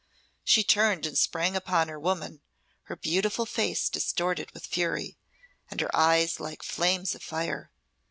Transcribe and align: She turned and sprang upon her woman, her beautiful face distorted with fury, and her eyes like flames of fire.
She 0.43 0.63
turned 0.63 1.05
and 1.05 1.15
sprang 1.15 1.55
upon 1.55 1.87
her 1.87 1.99
woman, 1.99 2.41
her 2.85 2.95
beautiful 2.95 3.45
face 3.45 3.87
distorted 3.87 4.49
with 4.51 4.65
fury, 4.65 5.19
and 5.69 5.79
her 5.79 5.95
eyes 5.95 6.39
like 6.39 6.63
flames 6.63 7.13
of 7.13 7.21
fire. 7.21 7.71